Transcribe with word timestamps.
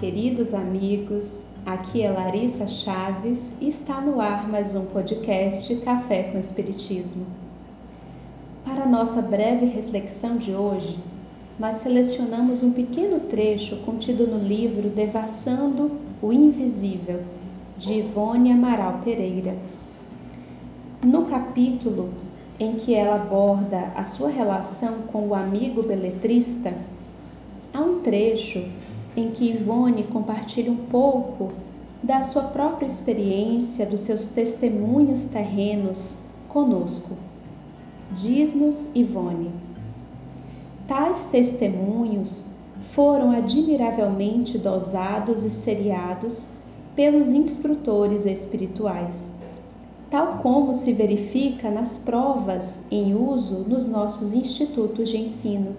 queridos 0.00 0.52
amigos. 0.52 1.44
Aqui 1.64 2.02
é 2.02 2.10
Larissa 2.10 2.66
Chaves 2.66 3.52
e 3.60 3.68
está 3.68 4.00
no 4.00 4.20
ar 4.20 4.48
mais 4.48 4.74
um 4.74 4.86
podcast 4.86 5.72
Café 5.76 6.24
com 6.24 6.38
Espiritismo. 6.38 7.26
Para 8.64 8.86
nossa 8.86 9.22
breve 9.22 9.66
reflexão 9.66 10.36
de 10.36 10.52
hoje, 10.52 10.98
nós 11.58 11.78
selecionamos 11.78 12.62
um 12.62 12.72
pequeno 12.72 13.20
trecho 13.20 13.76
contido 13.78 14.26
no 14.26 14.38
livro 14.38 14.88
Devassando 14.88 15.92
o 16.20 16.32
Invisível, 16.32 17.22
de 17.78 17.94
Ivone 17.94 18.50
Amaral 18.50 19.00
Pereira. 19.04 19.56
No 21.04 21.26
capítulo 21.26 22.10
em 22.58 22.74
que 22.74 22.94
ela 22.94 23.16
aborda 23.16 23.92
a 23.94 24.04
sua 24.04 24.28
relação 24.28 25.02
com 25.02 25.28
o 25.28 25.34
amigo 25.34 25.82
beletrista, 25.84 26.72
há 27.72 27.80
um 27.80 28.00
trecho 28.00 28.64
em 29.16 29.30
que 29.30 29.50
Ivone 29.50 30.04
compartilha 30.04 30.70
um 30.70 30.76
pouco 30.76 31.52
da 32.02 32.22
sua 32.22 32.42
própria 32.44 32.86
experiência, 32.86 33.86
dos 33.86 34.02
seus 34.02 34.26
testemunhos 34.26 35.24
terrenos 35.24 36.18
conosco. 36.48 37.16
Diz-nos 38.12 38.94
Ivone: 38.94 39.50
Tais 40.86 41.26
testemunhos 41.26 42.52
foram 42.92 43.30
admiravelmente 43.30 44.58
dosados 44.58 45.44
e 45.44 45.50
seriados 45.50 46.48
pelos 46.94 47.28
instrutores 47.28 48.26
espirituais 48.26 49.34
tal 50.14 50.38
como 50.38 50.76
se 50.76 50.92
verifica 50.92 51.72
nas 51.72 51.98
provas 51.98 52.82
em 52.88 53.16
uso 53.16 53.64
nos 53.68 53.84
nossos 53.84 54.32
institutos 54.32 55.08
de 55.08 55.16
ensino. 55.16 55.74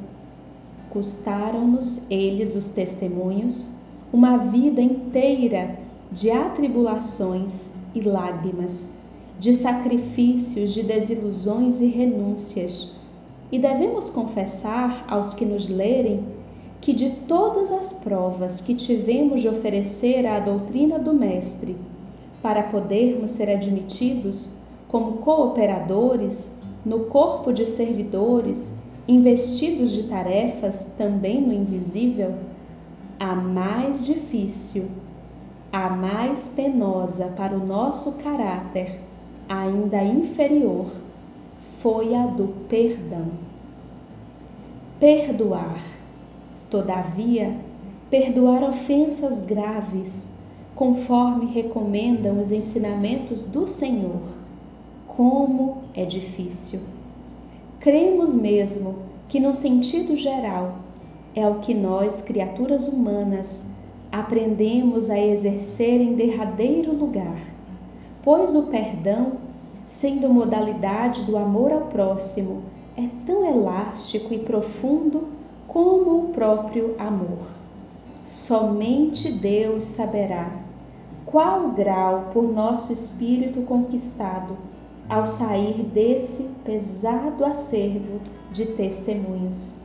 Custaram-nos 0.95 2.09
eles 2.09 2.55
os 2.55 2.69
testemunhos 2.69 3.67
uma 4.13 4.37
vida 4.37 4.81
inteira 4.81 5.77
de 6.09 6.31
atribulações 6.31 7.73
e 7.93 7.99
lágrimas, 7.99 8.93
de 9.37 9.57
sacrifícios, 9.57 10.73
de 10.73 10.83
desilusões 10.83 11.81
e 11.81 11.87
renúncias. 11.87 12.93
E 13.51 13.59
devemos 13.59 14.09
confessar 14.09 15.03
aos 15.09 15.33
que 15.33 15.43
nos 15.43 15.67
lerem 15.67 16.25
que 16.79 16.93
de 16.93 17.09
todas 17.27 17.73
as 17.73 17.91
provas 17.91 18.61
que 18.61 18.73
tivemos 18.73 19.41
de 19.41 19.49
oferecer 19.49 20.25
à 20.25 20.39
doutrina 20.39 20.97
do 20.97 21.13
Mestre, 21.13 21.75
para 22.41 22.63
podermos 22.63 23.31
ser 23.31 23.49
admitidos 23.49 24.59
como 24.87 25.17
cooperadores 25.17 26.57
no 26.85 27.01
corpo 27.07 27.51
de 27.51 27.65
servidores 27.65 28.71
investidos 29.07 29.91
de 29.91 30.03
tarefas 30.03 30.93
também 30.97 31.39
no 31.39 31.53
invisível, 31.53 32.33
a 33.19 33.35
mais 33.35 34.05
difícil, 34.05 34.89
a 35.71 35.89
mais 35.89 36.49
penosa 36.49 37.27
para 37.37 37.55
o 37.55 37.65
nosso 37.65 38.13
caráter, 38.13 38.99
ainda 39.47 40.03
inferior, 40.03 40.87
foi 41.79 42.15
a 42.15 42.25
do 42.25 42.47
perdão. 42.67 43.27
Perdoar, 44.99 45.83
todavia, 46.69 47.55
perdoar 48.09 48.63
ofensas 48.63 49.45
graves 49.45 50.31
conforme 50.73 51.45
recomendam 51.53 52.41
os 52.41 52.51
ensinamentos 52.51 53.43
do 53.43 53.67
Senhor. 53.67 54.21
Como 55.07 55.83
é 55.93 56.05
difícil! 56.05 56.94
Cremos 57.79 58.33
mesmo 58.33 58.99
que, 59.27 59.39
no 59.39 59.55
sentido 59.55 60.15
geral, 60.15 60.75
é 61.35 61.47
o 61.47 61.59
que 61.59 61.73
nós, 61.73 62.21
criaturas 62.21 62.87
humanas, 62.87 63.65
aprendemos 64.11 65.09
a 65.09 65.19
exercer 65.19 65.99
em 65.99 66.13
derradeiro 66.13 66.95
lugar, 66.95 67.37
pois 68.23 68.55
o 68.55 68.63
perdão, 68.63 69.33
sendo 69.85 70.29
modalidade 70.29 71.23
do 71.23 71.37
amor 71.37 71.71
ao 71.71 71.81
próximo, 71.87 72.63
é 72.97 73.07
tão 73.25 73.45
elástico 73.45 74.33
e 74.33 74.39
profundo 74.39 75.27
como 75.67 76.19
o 76.19 76.29
próprio 76.29 76.95
amor. 76.97 77.47
Somente 78.23 79.31
Deus 79.31 79.83
saberá 79.83 80.49
qual 81.25 81.69
grau 81.71 82.29
por 82.31 82.51
nosso 82.51 82.93
espírito 82.93 83.61
conquistado 83.63 84.57
ao 85.07 85.27
sair 85.27 85.83
desse 85.83 86.43
pesado 86.63 87.45
acervo 87.45 88.19
de 88.51 88.65
testemunhos. 88.65 89.81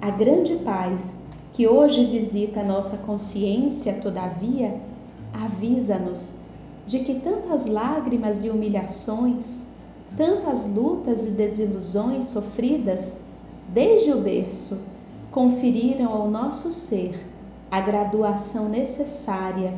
A 0.00 0.10
grande 0.10 0.56
paz 0.56 1.18
que 1.52 1.66
hoje 1.66 2.04
visita 2.04 2.62
nossa 2.62 2.98
consciência, 2.98 4.00
todavia, 4.00 4.80
avisa-nos 5.32 6.40
de 6.86 7.00
que 7.00 7.20
tantas 7.20 7.66
lágrimas 7.66 8.44
e 8.44 8.50
humilhações, 8.50 9.74
tantas 10.16 10.66
lutas 10.66 11.26
e 11.26 11.30
desilusões 11.32 12.26
sofridas 12.26 13.24
desde 13.68 14.12
o 14.12 14.20
berço 14.20 14.84
conferiram 15.30 16.12
ao 16.12 16.30
nosso 16.30 16.72
ser 16.72 17.26
a 17.70 17.80
graduação 17.80 18.68
necessária 18.68 19.72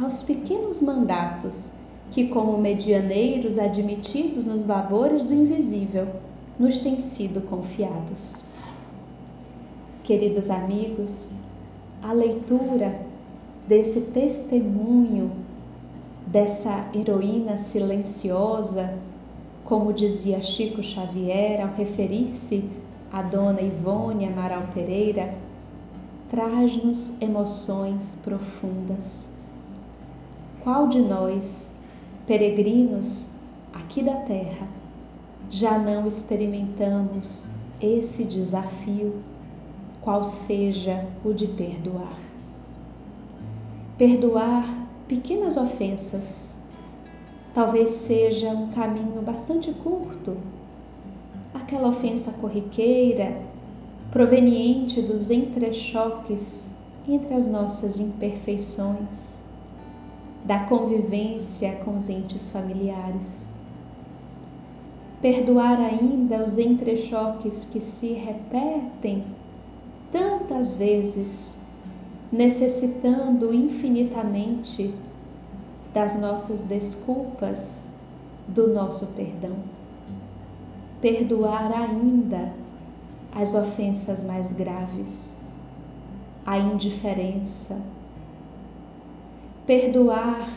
aos 0.00 0.22
pequenos 0.22 0.80
mandatos 0.80 1.81
que, 2.12 2.28
como 2.28 2.58
medianeiros 2.58 3.58
admitidos 3.58 4.44
nos 4.44 4.66
labores 4.66 5.22
do 5.22 5.34
invisível, 5.34 6.06
nos 6.58 6.78
têm 6.78 6.98
sido 6.98 7.40
confiados. 7.48 8.42
Queridos 10.04 10.50
amigos, 10.50 11.30
a 12.02 12.12
leitura 12.12 13.00
desse 13.66 14.02
testemunho 14.02 15.32
dessa 16.26 16.88
heroína 16.94 17.58
silenciosa, 17.58 18.98
como 19.64 19.92
dizia 19.92 20.42
Chico 20.42 20.82
Xavier 20.82 21.62
ao 21.62 21.74
referir-se 21.74 22.68
a 23.12 23.22
Dona 23.22 23.60
Ivone 23.60 24.26
Amaral 24.26 24.64
Pereira, 24.74 25.34
traz-nos 26.30 27.20
emoções 27.20 28.20
profundas 28.24 29.32
qual 30.62 30.86
de 30.86 31.00
nós, 31.00 31.71
peregrinos 32.26 33.40
aqui 33.72 34.02
da 34.02 34.14
terra, 34.14 34.68
já 35.50 35.78
não 35.78 36.06
experimentamos 36.06 37.48
esse 37.80 38.24
desafio, 38.24 39.22
qual 40.00 40.24
seja 40.24 41.06
o 41.24 41.32
de 41.32 41.48
perdoar? 41.48 42.18
Perdoar 43.98 44.88
pequenas 45.06 45.56
ofensas 45.56 46.54
talvez 47.54 47.90
seja 47.90 48.48
um 48.50 48.68
caminho 48.68 49.20
bastante 49.22 49.72
curto. 49.72 50.36
Aquela 51.52 51.88
ofensa 51.88 52.32
corriqueira, 52.40 53.42
proveniente 54.10 55.02
dos 55.02 55.30
entrechoques 55.30 56.70
entre 57.06 57.34
as 57.34 57.46
nossas 57.46 58.00
imperfeições 58.00 59.41
da 60.52 60.58
convivência 60.58 61.76
com 61.76 61.96
os 61.96 62.10
entes 62.10 62.52
familiares. 62.52 63.46
Perdoar 65.22 65.80
ainda 65.80 66.44
os 66.44 66.58
entrechoques 66.58 67.70
que 67.72 67.80
se 67.80 68.12
repetem 68.12 69.24
tantas 70.12 70.76
vezes, 70.76 71.62
necessitando 72.30 73.54
infinitamente 73.54 74.94
das 75.94 76.20
nossas 76.20 76.60
desculpas, 76.60 77.88
do 78.46 78.74
nosso 78.74 79.14
perdão. 79.14 79.56
Perdoar 81.00 81.72
ainda 81.72 82.52
as 83.34 83.54
ofensas 83.54 84.22
mais 84.26 84.52
graves, 84.52 85.40
a 86.44 86.58
indiferença, 86.58 87.80
perdoar 89.66 90.48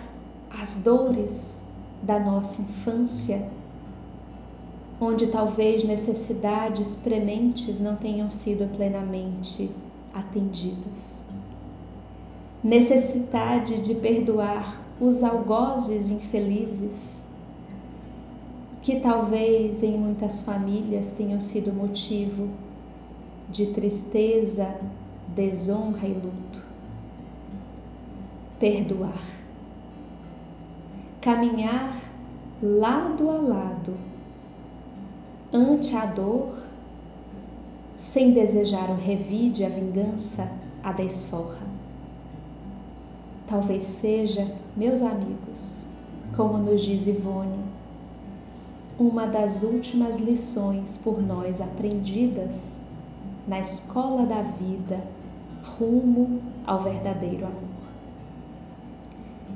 as 0.50 0.78
dores 0.78 1.68
da 2.02 2.20
nossa 2.20 2.62
infância, 2.62 3.50
onde 5.00 5.28
talvez 5.28 5.84
necessidades 5.84 6.96
prementes 6.96 7.80
não 7.80 7.96
tenham 7.96 8.32
sido 8.32 8.68
plenamente 8.76 9.70
atendidas. 10.14 11.24
Necessidade 12.64 13.82
de 13.82 13.96
perdoar 13.96 14.82
os 15.00 15.24
algozes 15.24 16.10
infelizes, 16.10 17.24
que 18.82 19.00
talvez 19.00 19.84
em 19.84 19.98
muitas 19.98 20.42
famílias 20.42 21.12
tenham 21.12 21.40
sido 21.40 21.72
motivo 21.72 22.50
de 23.50 23.68
tristeza, 23.68 24.76
desonra 25.36 26.08
e 26.08 26.14
luto 26.14 26.65
perdoar. 28.60 29.22
Caminhar 31.22 32.00
lado 32.62 33.30
a 33.30 33.38
lado 33.38 33.98
ante 35.52 35.96
a 35.96 36.06
dor, 36.06 36.58
sem 37.98 38.34
desejar 38.34 38.90
o 38.90 38.96
revide, 38.96 39.64
a 39.64 39.70
vingança, 39.70 40.52
a 40.84 40.92
desforra. 40.92 41.66
Talvez 43.48 43.84
seja, 43.84 44.56
meus 44.76 45.02
amigos, 45.02 45.86
como 46.36 46.58
nos 46.58 46.82
diz 46.82 47.08
Ivone, 47.08 47.64
uma 49.00 49.28
das 49.28 49.64
últimas 49.64 50.18
lições 50.18 51.02
por 51.04 51.22
nós 51.22 51.62
aprendidas 51.62 52.82
na 53.48 53.60
escola 53.60 54.26
da 54.26 54.42
vida 54.42 55.02
rumo 55.78 56.42
ao 56.66 56.84
verdadeiro 56.84 57.46
amor. 57.46 57.75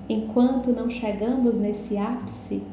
Enquanto 0.09 0.71
não 0.71 0.89
chegamos 0.89 1.56
nesse 1.56 1.95
ápice 1.95 2.65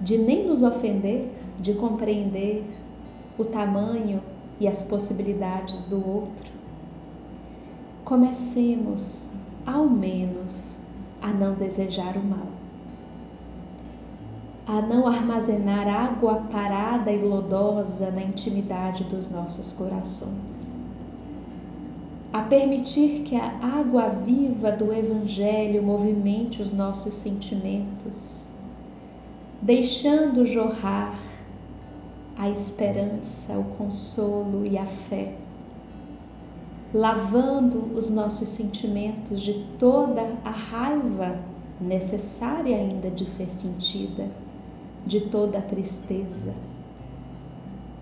de 0.00 0.16
nem 0.16 0.46
nos 0.46 0.62
ofender, 0.62 1.28
de 1.58 1.74
compreender 1.74 2.64
o 3.36 3.44
tamanho 3.44 4.22
e 4.60 4.68
as 4.68 4.84
possibilidades 4.84 5.82
do 5.84 5.96
outro, 5.96 6.52
comecemos, 8.04 9.32
ao 9.66 9.88
menos, 9.88 10.86
a 11.20 11.32
não 11.32 11.54
desejar 11.54 12.16
o 12.16 12.22
mal, 12.22 12.46
a 14.64 14.80
não 14.82 15.08
armazenar 15.08 15.88
água 15.88 16.46
parada 16.50 17.10
e 17.10 17.20
lodosa 17.20 18.12
na 18.12 18.22
intimidade 18.22 19.02
dos 19.04 19.32
nossos 19.32 19.72
corações 19.72 20.81
a 22.32 22.40
permitir 22.40 23.24
que 23.24 23.36
a 23.36 23.58
água 23.78 24.08
viva 24.08 24.72
do 24.72 24.90
Evangelho 24.90 25.82
movimente 25.82 26.62
os 26.62 26.72
nossos 26.72 27.12
sentimentos, 27.12 28.48
deixando 29.60 30.46
jorrar 30.46 31.18
a 32.38 32.48
esperança, 32.48 33.58
o 33.58 33.64
consolo 33.76 34.64
e 34.64 34.78
a 34.78 34.86
fé, 34.86 35.34
lavando 36.94 37.94
os 37.94 38.10
nossos 38.10 38.48
sentimentos 38.48 39.42
de 39.42 39.66
toda 39.78 40.22
a 40.42 40.50
raiva 40.50 41.38
necessária 41.78 42.78
ainda 42.78 43.10
de 43.10 43.26
ser 43.26 43.46
sentida, 43.46 44.26
de 45.04 45.20
toda 45.20 45.58
a 45.58 45.62
tristeza, 45.62 46.54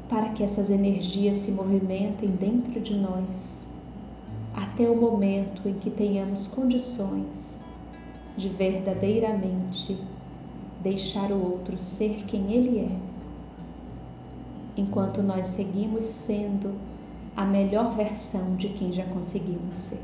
para 0.09 0.29
que 0.29 0.44
essas 0.44 0.71
energias 0.71 1.38
se 1.38 1.50
movimentem 1.50 2.29
dentro 2.31 2.81
de 2.81 2.94
nós 2.94 3.69
até 4.60 4.86
o 4.88 4.94
momento 4.94 5.66
em 5.66 5.72
que 5.72 5.88
tenhamos 5.88 6.46
condições 6.46 7.64
de 8.36 8.50
verdadeiramente 8.50 9.98
deixar 10.82 11.32
o 11.32 11.52
outro 11.52 11.78
ser 11.78 12.24
quem 12.26 12.52
ele 12.52 12.78
é, 12.80 12.96
enquanto 14.76 15.22
nós 15.22 15.46
seguimos 15.46 16.04
sendo 16.04 16.74
a 17.34 17.44
melhor 17.46 17.94
versão 17.94 18.54
de 18.56 18.68
quem 18.68 18.92
já 18.92 19.04
conseguimos 19.06 19.74
ser. 19.74 20.02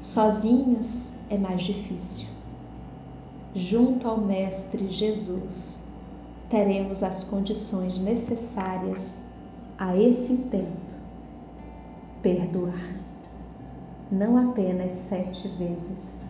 Sozinhos 0.00 1.16
é 1.28 1.36
mais 1.36 1.62
difícil. 1.62 2.28
Junto 3.54 4.08
ao 4.08 4.18
Mestre 4.18 4.88
Jesus, 4.88 5.82
teremos 6.48 7.02
as 7.02 7.24
condições 7.24 7.98
necessárias 7.98 9.32
a 9.76 9.94
esse 9.96 10.32
intento 10.32 11.07
perdoar. 12.22 12.96
Não 14.10 14.50
apenas 14.50 14.92
sete 14.92 15.48
vezes, 15.48 16.24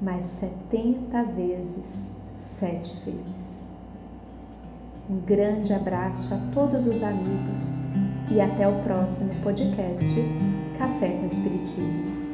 mas 0.00 0.26
setenta 0.26 1.24
vezes 1.24 2.12
sete 2.36 2.94
vezes. 3.04 3.68
Um 5.10 5.20
grande 5.20 5.72
abraço 5.72 6.32
a 6.34 6.38
todos 6.52 6.86
os 6.86 7.02
amigos 7.02 7.74
e 8.30 8.40
até 8.40 8.68
o 8.68 8.82
próximo 8.82 9.34
podcast 9.42 10.14
Café 10.78 11.10
com 11.10 11.26
Espiritismo. 11.26 12.27